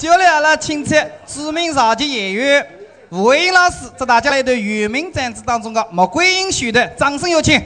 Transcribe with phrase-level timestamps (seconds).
[0.00, 0.94] 接下来呢，请出
[1.26, 2.66] 著名杂技演员
[3.10, 7.62] 吴英老师，在大家来的原名展示当中的穆桂英选段，掌声有请。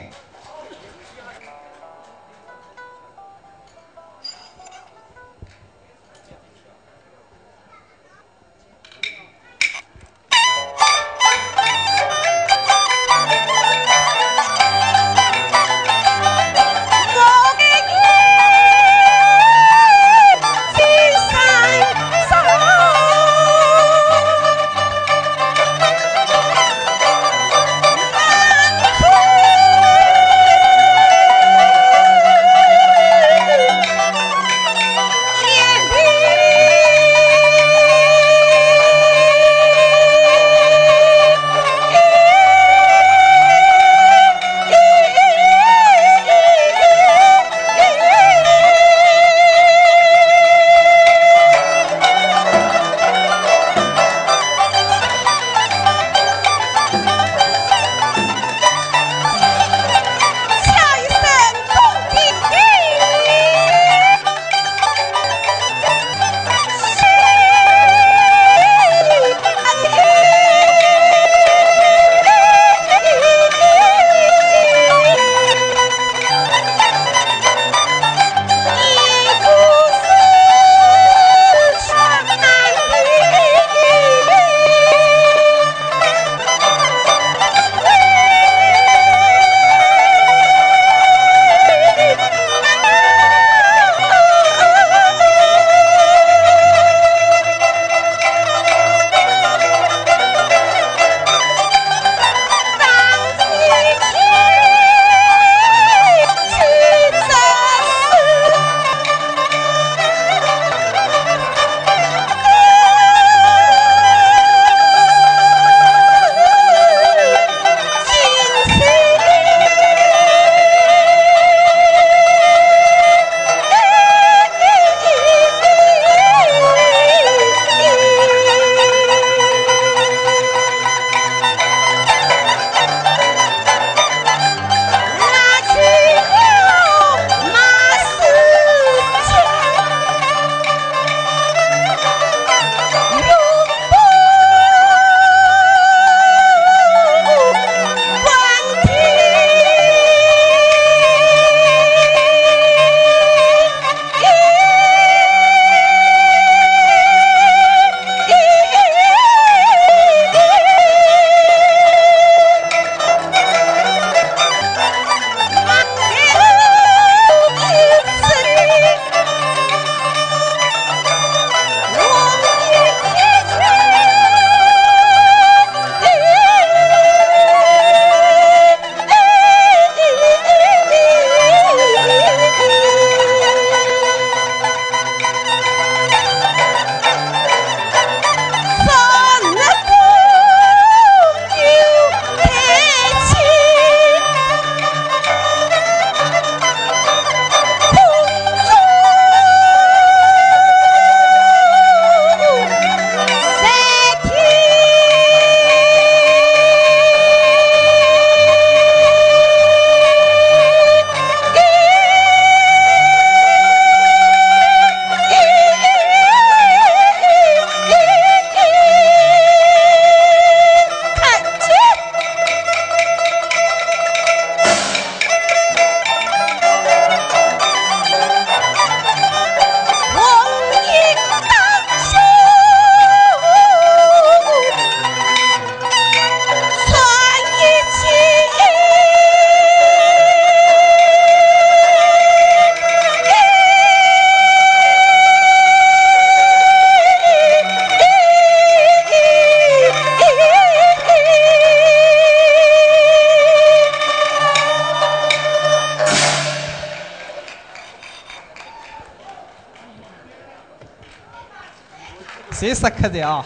[262.55, 263.45] 谁撒开的啊？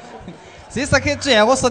[0.70, 1.14] 谁时刻？
[1.16, 1.70] 既然我说。